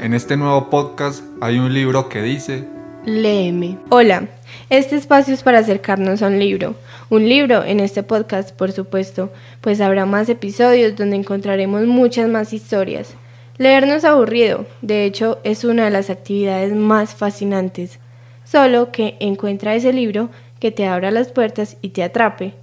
[0.00, 2.64] En este nuevo podcast hay un libro que dice...
[3.04, 3.76] Léeme.
[3.90, 4.28] Hola,
[4.70, 6.74] este espacio es para acercarnos a un libro.
[7.10, 12.54] Un libro en este podcast, por supuesto, pues habrá más episodios donde encontraremos muchas más
[12.54, 13.12] historias.
[13.58, 17.98] Leer no es aburrido, de hecho es una de las actividades más fascinantes.
[18.44, 20.30] Solo que encuentra ese libro
[20.60, 22.54] que te abra las puertas y te atrape.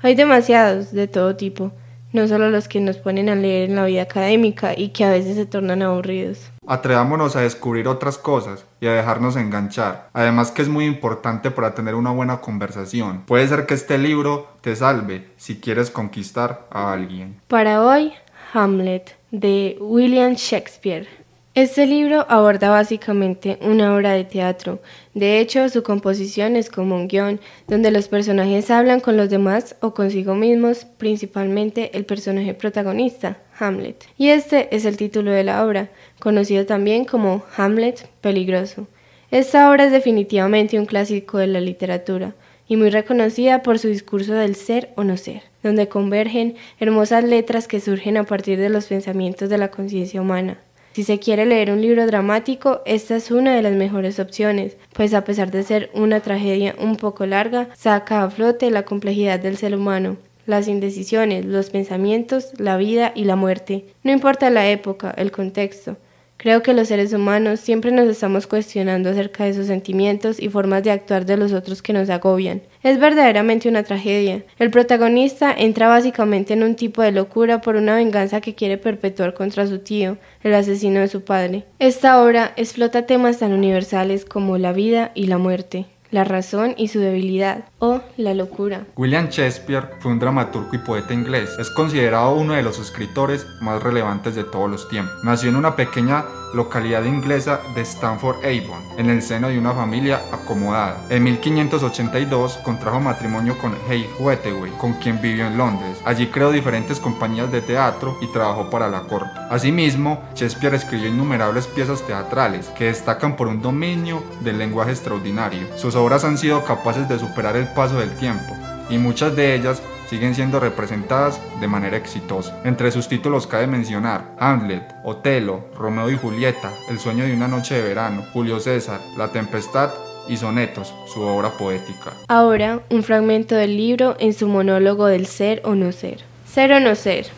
[0.00, 1.70] Hay demasiados de todo tipo,
[2.12, 5.10] no solo los que nos ponen a leer en la vida académica y que a
[5.10, 6.50] veces se tornan aburridos.
[6.66, 10.08] Atrevámonos a descubrir otras cosas y a dejarnos enganchar.
[10.12, 13.22] Además que es muy importante para tener una buena conversación.
[13.26, 17.40] Puede ser que este libro te salve si quieres conquistar a alguien.
[17.48, 18.12] Para hoy,
[18.52, 21.08] Hamlet, de William Shakespeare.
[21.54, 24.80] Este libro aborda básicamente una obra de teatro.
[25.12, 29.76] De hecho, su composición es como un guion, donde los personajes hablan con los demás
[29.80, 34.02] o consigo mismos, principalmente el personaje protagonista, Hamlet.
[34.16, 38.86] Y este es el título de la obra, conocido también como Hamlet Peligroso.
[39.30, 42.34] Esta obra es definitivamente un clásico de la literatura
[42.66, 47.68] y muy reconocida por su discurso del ser o no ser, donde convergen hermosas letras
[47.68, 50.56] que surgen a partir de los pensamientos de la conciencia humana.
[50.92, 55.14] Si se quiere leer un libro dramático, esta es una de las mejores opciones, pues
[55.14, 59.56] a pesar de ser una tragedia un poco larga, saca a flote la complejidad del
[59.56, 63.86] ser humano, las indecisiones, los pensamientos, la vida y la muerte.
[64.02, 65.96] No importa la época, el contexto,
[66.42, 70.82] Creo que los seres humanos siempre nos estamos cuestionando acerca de esos sentimientos y formas
[70.82, 72.62] de actuar de los otros que nos agobian.
[72.82, 74.42] Es verdaderamente una tragedia.
[74.58, 79.34] El protagonista entra básicamente en un tipo de locura por una venganza que quiere perpetuar
[79.34, 81.64] contra su tío, el asesino de su padre.
[81.78, 86.88] Esta obra explota temas tan universales como la vida y la muerte la razón y
[86.88, 88.86] su debilidad, o la locura.
[88.96, 91.50] William Shakespeare fue un dramaturgo y poeta inglés.
[91.58, 95.14] Es considerado uno de los escritores más relevantes de todos los tiempos.
[95.24, 101.04] Nació en una pequeña localidad inglesa de Stanford-Avon, en el seno de una familia acomodada.
[101.08, 105.98] En 1582 contrajo matrimonio con Hay Hathaway, con quien vivió en Londres.
[106.04, 109.30] Allí creó diferentes compañías de teatro y trabajó para la corte.
[109.50, 115.66] Asimismo, Shakespeare escribió innumerables piezas teatrales que destacan por un dominio del lenguaje extraordinario.
[115.76, 118.56] Sus obras han sido capaces de superar el paso del tiempo
[118.90, 119.82] y muchas de ellas
[120.12, 122.60] siguen siendo representadas de manera exitosa.
[122.64, 127.76] Entre sus títulos cabe mencionar Hamlet, Otelo, Romeo y Julieta, El sueño de una noche
[127.76, 129.90] de verano, Julio César, La tempestad
[130.28, 132.12] y Sonetos, su obra poética.
[132.28, 136.18] Ahora, un fragmento del libro en su monólogo del ser o no ser.
[136.46, 137.28] Ser o no ser.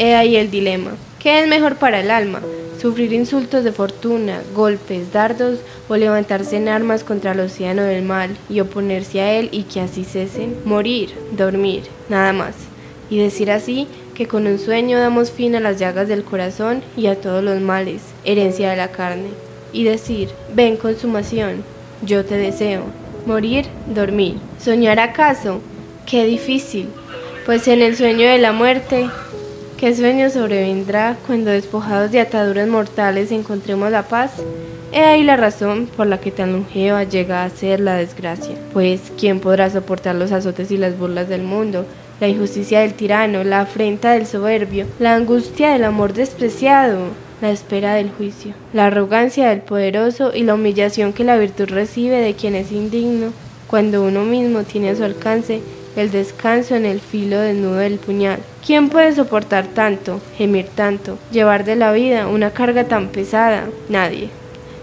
[0.00, 0.90] He ahí el dilema.
[1.20, 2.40] ¿Qué es mejor para el alma?
[2.84, 5.58] Sufrir insultos de fortuna, golpes, dardos
[5.88, 9.80] o levantarse en armas contra el océano del mal y oponerse a él y que
[9.80, 12.54] así cesen, morir, dormir, nada más.
[13.08, 17.06] Y decir así que con un sueño damos fin a las llagas del corazón y
[17.06, 19.30] a todos los males, herencia de la carne.
[19.72, 21.64] Y decir, ven consumación,
[22.02, 22.82] yo te deseo.
[23.24, 24.36] Morir, dormir.
[24.62, 25.62] ¿Soñar acaso?
[26.04, 26.88] Qué difícil,
[27.46, 29.08] pues en el sueño de la muerte
[29.84, 34.30] ¿Qué sueño sobrevendrá cuando despojados de ataduras mortales encontremos la paz?
[34.92, 38.56] He ahí la razón por la que tan longeva llega a ser la desgracia.
[38.72, 41.84] Pues, ¿quién podrá soportar los azotes y las burlas del mundo?
[42.18, 47.00] La injusticia del tirano, la afrenta del soberbio, la angustia del amor despreciado,
[47.42, 52.22] la espera del juicio, la arrogancia del poderoso y la humillación que la virtud recibe
[52.22, 53.34] de quien es indigno,
[53.66, 55.60] cuando uno mismo tiene a su alcance
[55.96, 58.40] el descanso en el filo desnudo del puñal.
[58.64, 63.68] ¿Quién puede soportar tanto, gemir tanto, llevar de la vida una carga tan pesada?
[63.88, 64.30] Nadie.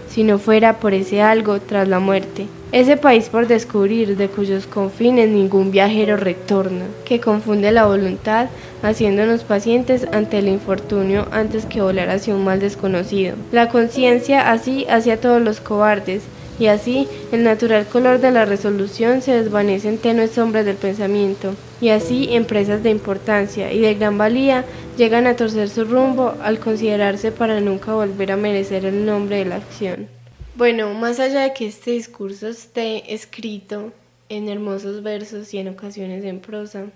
[0.08, 4.66] Si no fuera por ese algo tras la muerte, ese país por descubrir de cuyos
[4.66, 8.48] confines ningún viajero retorna, que confunde la voluntad,
[8.82, 13.36] haciéndonos pacientes ante el infortunio antes que volar hacia un mal desconocido.
[13.52, 16.22] La conciencia así hacia todos los cobardes,
[16.58, 21.54] y así el natural color de la resolución se desvanece en tenues sombras del pensamiento,
[21.80, 24.64] y así empresas de importancia y de gran valía
[24.96, 29.44] llegan a torcer su rumbo al considerarse para nunca volver a merecer el nombre de
[29.46, 30.08] la acción.
[30.54, 33.92] Bueno, más allá de que este discurso esté escrito
[34.28, 36.86] en hermosos versos y en ocasiones en prosa,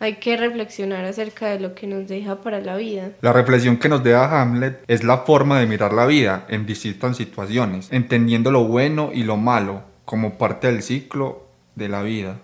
[0.00, 3.10] hay que reflexionar acerca de lo que nos deja para la vida.
[3.20, 7.18] La reflexión que nos deja Hamlet es la forma de mirar la vida en distintas
[7.18, 12.38] situaciones, entendiendo lo bueno y lo malo como parte del ciclo de la vida.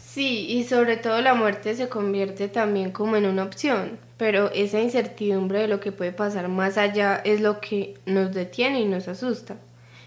[0.00, 4.80] Sí, y sobre todo la muerte se convierte también como en una opción, pero esa
[4.80, 9.08] incertidumbre de lo que puede pasar más allá es lo que nos detiene y nos
[9.08, 9.56] asusta.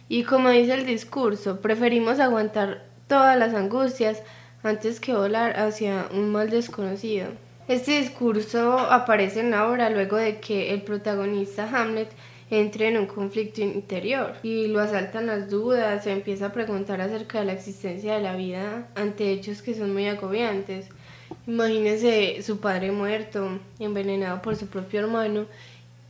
[0.08, 4.24] Y como dice el discurso, preferimos aguantar todas las angustias
[4.68, 7.28] antes que volar hacia un mal desconocido.
[7.68, 12.10] Este discurso aparece en la obra luego de que el protagonista Hamlet
[12.50, 17.40] entre en un conflicto interior y lo asaltan las dudas, se empieza a preguntar acerca
[17.40, 20.88] de la existencia de la vida ante hechos que son muy agobiantes.
[21.48, 25.46] Imagínese su padre muerto, envenenado por su propio hermano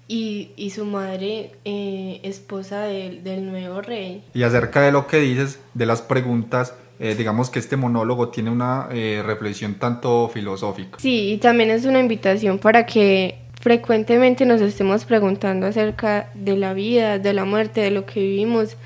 [0.07, 4.23] y, y su madre eh, esposa del nuevo rey.
[4.33, 8.51] Y acerca de lo que dices, de las preguntas, eh, digamos que este monólogo tiene
[8.51, 10.97] una eh, reflexión tanto filosófica.
[10.99, 16.73] Sí, y también es una invitación para que frecuentemente nos estemos preguntando acerca de la
[16.73, 18.77] vida, de la muerte, de lo que vivimos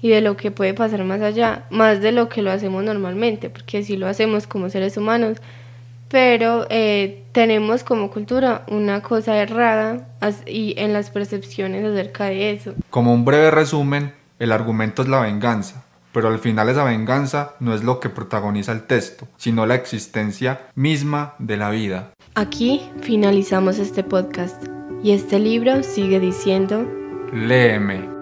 [0.00, 3.50] y de lo que puede pasar más allá, más de lo que lo hacemos normalmente,
[3.50, 5.38] porque si lo hacemos como seres humanos,
[6.08, 10.08] pero eh, tenemos como cultura una cosa errada
[10.46, 12.74] y en las percepciones acerca de eso.
[12.90, 17.74] Como un breve resumen, el argumento es la venganza, pero al final esa venganza no
[17.74, 22.12] es lo que protagoniza el texto, sino la existencia misma de la vida.
[22.34, 24.62] Aquí finalizamos este podcast
[25.02, 26.86] y este libro sigue diciendo,
[27.32, 28.17] Léeme.